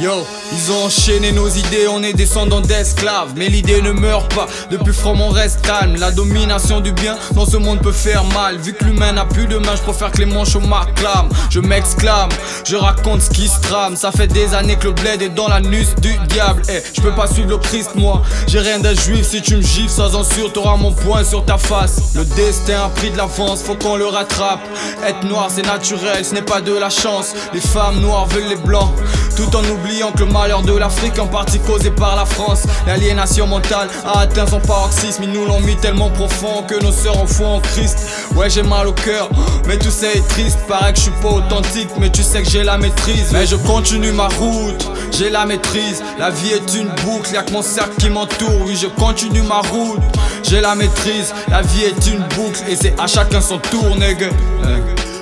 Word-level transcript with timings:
Yo, 0.00 0.26
ils 0.50 0.72
ont 0.72 0.86
enchaîné 0.86 1.30
nos 1.30 1.48
idées, 1.50 1.86
on 1.86 2.02
est 2.02 2.14
descendants 2.14 2.62
d'esclaves. 2.62 3.34
Mais 3.36 3.48
l'idée 3.48 3.82
ne 3.82 3.92
meurt 3.92 4.34
pas, 4.34 4.46
depuis 4.70 4.94
from 4.94 5.20
on 5.20 5.28
reste 5.28 5.60
calme. 5.60 5.96
La 5.96 6.10
domination 6.10 6.80
du 6.80 6.92
bien 6.92 7.18
dans 7.32 7.44
ce 7.44 7.58
monde 7.58 7.82
peut 7.82 7.92
faire 7.92 8.24
mal. 8.24 8.56
Vu 8.56 8.72
que 8.72 8.84
l'humain 8.84 9.12
n'a 9.12 9.26
plus 9.26 9.46
de 9.46 9.58
main, 9.58 9.76
je 9.76 9.82
préfère 9.82 10.10
que 10.10 10.16
les 10.16 10.24
manchots 10.24 10.60
m'acclament. 10.60 11.28
Je 11.50 11.60
m'exclame, 11.60 12.30
je 12.64 12.76
raconte 12.76 13.20
ce 13.20 13.28
qui 13.28 13.46
se 13.46 13.60
trame. 13.60 13.94
Ça 13.94 14.10
fait 14.10 14.26
des 14.26 14.54
années 14.54 14.76
que 14.76 14.86
le 14.86 14.92
bled 14.94 15.20
est 15.20 15.28
dans 15.28 15.48
la 15.48 15.60
nuit 15.60 15.86
du 16.00 16.16
diable. 16.28 16.62
Eh, 16.70 16.80
je 16.94 17.02
peux 17.02 17.12
pas 17.12 17.26
suivre 17.26 17.50
le 17.50 17.58
Christ, 17.58 17.90
moi. 17.94 18.22
J'ai 18.46 18.60
rien 18.60 18.78
d'un 18.78 18.94
juif, 18.94 19.26
si 19.26 19.42
tu 19.42 19.56
me 19.56 19.62
gifles, 19.62 19.90
sans 19.90 20.14
en 20.14 20.24
sûr, 20.24 20.50
t'auras 20.50 20.76
mon 20.76 20.92
poing 20.92 21.24
sur 21.24 21.44
ta 21.44 21.58
face. 21.58 22.14
Le 22.14 22.24
destin 22.24 22.86
a 22.86 22.88
pris 22.88 23.10
de 23.10 23.18
l'avance, 23.18 23.62
faut 23.62 23.74
qu'on 23.74 23.96
le 23.96 24.06
rattrape. 24.06 24.60
Être 25.06 25.24
noir, 25.24 25.48
c'est 25.50 25.66
naturel, 25.66 26.24
ce 26.24 26.32
n'est 26.32 26.40
pas 26.40 26.62
de 26.62 26.72
la 26.72 26.88
chance. 26.88 27.34
Les 27.52 27.60
femmes 27.60 28.00
noires 28.00 28.24
veulent 28.28 28.48
les 28.48 28.56
blancs, 28.56 28.94
tout 29.40 29.56
en 29.56 29.64
oubliant 29.64 30.12
que 30.12 30.20
le 30.20 30.26
malheur 30.26 30.60
de 30.62 30.76
l'Afrique 30.76 31.18
en 31.18 31.26
partie 31.26 31.58
causé 31.60 31.90
par 31.90 32.14
la 32.14 32.26
France. 32.26 32.64
L'aliénation 32.86 33.46
mentale 33.46 33.88
a 34.04 34.20
atteint 34.20 34.46
son 34.46 34.60
paroxysme. 34.60 35.22
Ils 35.22 35.32
nous 35.32 35.46
l'ont 35.46 35.60
mis 35.60 35.76
tellement 35.76 36.10
profond 36.10 36.62
que 36.68 36.74
nos 36.82 36.92
sœurs 36.92 37.18
en 37.18 37.26
font 37.26 37.56
en 37.56 37.60
Christ. 37.60 37.98
Ouais 38.34 38.50
j'ai 38.50 38.62
mal 38.62 38.86
au 38.86 38.92
cœur 38.92 39.30
mais 39.66 39.78
tout 39.78 39.90
ça 39.90 40.12
est 40.12 40.26
triste. 40.28 40.58
Paraît 40.68 40.92
que 40.92 40.98
je 40.98 41.04
suis 41.04 41.20
pas 41.22 41.28
authentique 41.28 41.88
mais 41.98 42.10
tu 42.10 42.22
sais 42.22 42.42
que 42.42 42.50
j'ai 42.50 42.64
la 42.64 42.76
maîtrise. 42.76 43.30
Mais 43.32 43.46
je 43.46 43.56
continue 43.56 44.12
ma 44.12 44.28
route, 44.28 44.86
j'ai 45.16 45.30
la 45.30 45.46
maîtrise. 45.46 46.02
La 46.18 46.30
vie 46.30 46.50
est 46.50 46.74
une 46.74 46.88
boucle, 47.04 47.32
y'a 47.32 47.42
que 47.42 47.52
mon 47.52 47.62
cercle 47.62 47.96
qui 47.98 48.10
m'entoure. 48.10 48.66
Oui 48.66 48.76
je 48.76 48.88
continue 48.88 49.42
ma 49.42 49.60
route, 49.60 50.02
j'ai 50.42 50.60
la 50.60 50.74
maîtrise. 50.74 51.32
La 51.48 51.62
vie 51.62 51.84
est 51.84 52.06
une 52.06 52.22
boucle 52.36 52.60
et 52.68 52.76
c'est 52.76 52.94
à 53.00 53.06
chacun 53.06 53.40
son 53.40 53.58
tour 53.58 53.96
nègre 53.96 54.26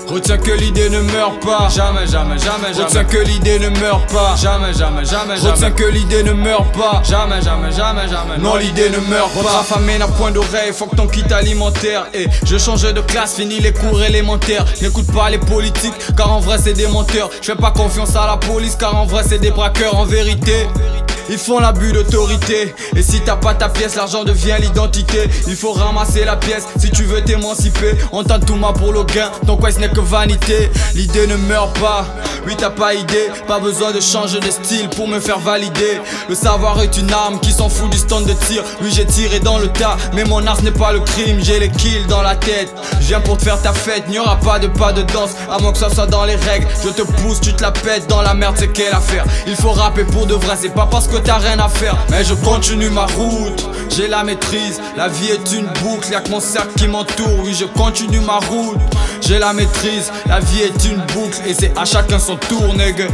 Retiens 0.09 0.39
que 0.39 0.53
l'idée 0.53 0.89
ne 0.89 1.01
meurt 1.01 1.39
pas. 1.45 1.69
Jamais, 1.69 2.07
jamais, 2.07 2.39
jamais, 2.39 2.73
jamais. 2.73 2.85
Retiens 2.85 3.05
que 3.05 3.19
l'idée 3.19 3.59
ne 3.59 3.69
meurt 3.69 4.11
pas. 4.11 4.37
Jamais, 4.37 4.73
jamais, 4.73 5.05
jamais, 5.05 5.37
jamais. 5.37 5.51
Retiens 5.51 5.71
que 5.71 5.85
l'idée 5.85 6.23
ne 6.23 6.33
meurt 6.33 6.73
pas. 6.73 7.03
Jamais, 7.05 7.43
jamais, 7.43 7.71
jamais, 7.71 8.09
jamais. 8.09 8.39
Non, 8.39 8.57
l'idée 8.57 8.89
ne 8.89 8.97
meurt 9.11 9.31
pas. 9.35 9.41
Votre 9.43 9.57
affamé 9.57 9.99
n'a 9.99 10.09
point 10.09 10.31
d'oreille, 10.31 10.73
faut 10.73 10.87
que 10.87 10.97
ton 10.97 11.07
kit 11.09 11.31
alimentaire. 11.31 12.07
Et 12.15 12.27
je 12.47 12.57
change 12.57 12.83
de 12.83 13.01
classe, 13.03 13.35
fini 13.35 13.61
les 13.61 13.75
cours 13.75 14.03
élémentaires. 14.03 14.65
N'écoute 14.81 15.13
pas 15.13 15.29
les 15.29 15.39
politiques, 15.39 15.95
car 16.17 16.33
en 16.33 16.41
vrai 16.41 16.57
c'est 16.57 16.73
des 16.73 16.87
menteurs. 16.87 17.29
Je 17.43 17.53
fais 17.53 17.59
pas 17.59 17.73
confiance 17.73 18.17
à 18.17 18.27
la 18.27 18.39
police, 18.39 18.77
car 18.77 18.97
en 18.97 19.05
vrai 19.05 19.25
c'est 19.29 19.39
des 19.39 19.51
braqueurs 19.51 19.95
en 19.95 20.07
vérité. 20.07 20.67
Ils 21.29 21.39
font 21.39 21.59
l'abus 21.59 21.93
d'autorité. 21.93 22.75
Et 22.97 23.03
si 23.03 23.21
t'as 23.21 23.37
pas 23.37 23.55
ta 23.55 23.69
pièce, 23.69 23.97
l'argent 23.97 24.25
devient 24.25 24.57
l'identité. 24.61 25.29
Il 25.47 25.57
faut 25.57 25.73
ramasser 25.73 26.25
la 26.25 26.37
pièce 26.37 26.65
si 26.79 26.91
tu 26.91 27.05
veux 27.05 27.23
t'émanciper. 27.23 27.95
On 28.13 28.25
tente 28.25 28.47
tout 28.47 28.57
ma 28.57 28.73
pour 28.73 28.93
le 28.93 29.05
gain, 29.05 29.31
ton 29.47 29.59
ce 29.71 29.79
n'est 29.81 29.89
que 29.89 30.01
vanité. 30.01 30.71
L'idée 30.95 31.27
ne 31.27 31.37
meurt 31.37 31.79
pas. 31.79 32.07
Oui, 32.47 32.55
t'as 32.57 32.71
pas 32.71 32.95
idée, 32.95 33.29
pas 33.47 33.59
besoin 33.59 33.93
de 33.93 34.01
changer 34.01 34.41
de 34.41 34.51
style 34.51 34.89
pour 34.91 35.07
me 35.07 35.21
faire 35.21 35.39
valider. 35.39 36.01
Le 36.29 36.35
savoir 36.35 36.81
est 36.81 36.97
une 36.97 37.13
arme 37.13 37.41
qui 37.41 37.53
s'en 37.53 37.69
fout 37.69 37.91
du 37.91 37.99
stand 37.99 38.25
de 38.25 38.33
tir. 38.33 38.63
Oui, 38.81 38.91
j'ai 38.95 39.05
tiré 39.05 39.41
dans 39.41 39.59
le 39.59 39.69
tas, 39.69 39.97
mais 40.15 40.25
mon 40.25 40.47
art 40.47 40.63
n'est 40.63 40.71
pas 40.71 40.93
le 40.93 41.01
crime. 41.01 41.41
J'ai 41.43 41.59
les 41.59 41.69
kills 41.69 42.07
dans 42.09 42.23
la 42.23 42.37
tête. 42.37 42.73
Je 43.01 43.09
viens 43.09 43.21
pour 43.21 43.37
te 43.37 43.43
faire 43.43 43.61
ta 43.61 43.73
fête, 43.73 44.09
n'y 44.09 44.19
aura 44.19 44.37
pas 44.37 44.59
de 44.59 44.67
pas 44.67 44.93
de 44.93 45.03
danse, 45.03 45.31
moins 45.61 45.73
que 45.73 45.79
ça 45.79 45.91
soit 45.91 46.07
dans 46.07 46.25
les 46.25 46.37
règles. 46.37 46.67
Je 46.83 46.89
te 46.89 47.03
pousse, 47.03 47.41
tu 47.41 47.53
te 47.53 47.63
la 47.63 47.71
pètes 47.71 48.07
dans 48.09 48.23
la 48.23 48.35
merde, 48.35 48.57
c'est 48.59 48.73
quelle 48.73 48.95
affaire. 48.95 49.25
Il 49.47 49.57
faut 49.57 49.73
rapper 49.73 50.05
pour 50.05 50.27
de 50.27 50.35
vrai, 50.35 50.57
c'est 50.59 50.75
pas 50.75 50.89
parce 50.91 51.07
que 51.07 51.18
t'as 51.21 51.39
rien 51.39 51.59
à 51.59 51.69
faire. 51.69 51.97
Mais 52.11 52.25
je 52.25 52.35
continue 52.35 52.91
ma 52.91 53.07
route, 53.07 53.69
j'ai 53.91 54.09
la 54.09 54.25
maîtrise. 54.25 54.81
La 54.97 55.09
vie 55.09 55.29
est 55.29 55.53
une 55.53 55.67
boucle, 55.83 56.11
y'a 56.11 56.21
que 56.21 56.31
mon 56.31 56.41
cercle 56.41 56.75
qui 56.77 56.89
m'entoure. 56.89 57.41
Oui, 57.45 57.55
je 57.55 57.65
continue 57.65 58.21
ma 58.21 58.39
route, 58.39 58.79
j'ai 59.21 59.39
la 59.39 59.53
maîtrise. 59.53 60.11
La 60.27 60.41
vie 60.41 60.63
est 60.63 60.85
une 60.85 61.01
boucle 61.15 61.39
et 61.47 61.55
c'est 61.55 61.77
à 61.79 61.85
chacun 61.85 62.19
son 62.19 62.37
tour, 62.37 62.75
nègre. 62.75 63.09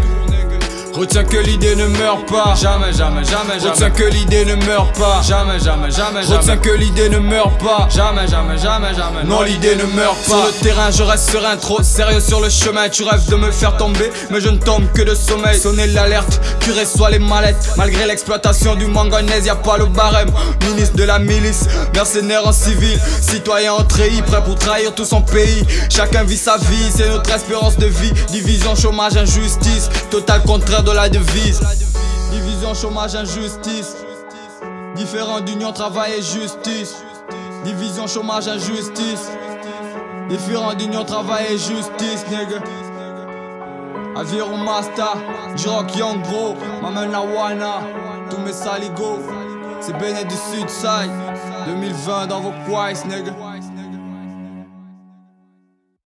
Retiens 0.94 1.24
que 1.24 1.38
l'idée 1.38 1.74
ne 1.74 1.86
meurt 1.88 2.24
pas. 2.28 2.54
Jamais, 2.54 2.92
jamais, 2.92 3.24
jamais, 3.24 3.58
jamais. 3.58 3.68
Retiens 3.68 3.90
que 3.90 4.04
l'idée 4.04 4.44
ne 4.44 4.54
meurt 4.64 4.96
pas. 4.96 5.22
Jamais, 5.26 5.58
jamais, 5.58 5.90
jamais, 5.90 6.22
jamais. 6.22 6.36
Retiens 6.36 6.56
que 6.56 6.70
l'idée 6.70 7.08
ne 7.08 7.18
meurt 7.18 7.60
pas. 7.60 7.88
Jamais, 7.90 8.28
jamais, 8.28 8.56
jamais, 8.56 8.94
jamais. 8.94 9.24
Non, 9.24 9.42
l'idée 9.42 9.74
ne 9.74 9.82
meurt 9.96 10.16
pas. 10.18 10.22
Sur 10.24 10.46
le 10.46 10.52
terrain, 10.62 10.92
je 10.92 11.02
reste 11.02 11.30
serein, 11.30 11.56
trop 11.56 11.82
sérieux 11.82 12.20
sur 12.20 12.40
le 12.40 12.48
chemin. 12.48 12.88
Tu 12.88 13.02
rêves 13.02 13.28
de 13.28 13.34
me 13.34 13.50
faire 13.50 13.76
tomber, 13.76 14.12
mais 14.30 14.40
je 14.40 14.48
ne 14.48 14.58
tombe 14.58 14.84
que 14.92 15.02
de 15.02 15.16
sommeil. 15.16 15.58
Sonnez 15.58 15.88
l'alerte, 15.88 16.40
curé 16.60 16.86
soit 16.86 17.10
les 17.10 17.18
mallettes. 17.18 17.70
Malgré 17.76 18.06
l'exploitation 18.06 18.76
du 18.76 18.86
manganèse, 18.86 19.46
y 19.46 19.50
a 19.50 19.56
pas 19.56 19.78
le 19.78 19.86
barème. 19.86 20.30
Ministre 20.64 20.94
de 20.94 21.02
la 21.02 21.18
milice, 21.18 21.66
mercenaire 21.92 22.46
en 22.46 22.52
civil, 22.52 23.00
citoyen 23.20 23.72
en 23.72 23.82
treillis, 23.82 24.22
prêt 24.22 24.44
pour 24.44 24.54
trahir 24.54 24.94
tout 24.94 25.04
son 25.04 25.22
pays. 25.22 25.66
Chacun 25.90 26.22
vit 26.22 26.38
sa 26.38 26.56
vie, 26.56 26.92
c'est 26.94 27.08
notre 27.08 27.34
espérance 27.34 27.78
de 27.78 27.86
vie. 27.86 28.12
Division, 28.30 28.76
chômage, 28.76 29.16
injustice, 29.16 29.90
total 30.12 30.42
contraire 30.42 30.83
de 30.84 30.92
la 30.92 31.08
devise. 31.08 31.60
Division, 32.30 32.74
chômage, 32.74 33.14
injustice. 33.14 33.96
Différent 34.94 35.40
d'union, 35.40 35.72
travail 35.72 36.12
et 36.18 36.22
justice. 36.22 37.02
Division, 37.64 38.06
chômage, 38.06 38.48
injustice. 38.48 39.30
Différent 40.28 40.74
d'union, 40.74 41.04
travail 41.04 41.46
et 41.50 41.58
justice, 41.58 42.24
nigga. 42.30 42.62
Aviron 44.16 44.58
Master, 44.58 45.16
J-Rock 45.56 45.96
Young 45.96 46.22
Bro, 46.22 46.54
Maman 46.82 47.06
Lawana, 47.10 47.80
tous 48.30 48.38
mes 48.38 48.52
saligots. 48.52 49.20
C'est 49.80 49.98
Benet 49.98 50.24
du 50.24 50.34
Sud 50.34 50.68
Side, 50.68 51.10
2020 51.66 52.26
dans 52.28 52.40
vos 52.40 52.52
quies, 52.66 53.06
nigga. 53.06 53.32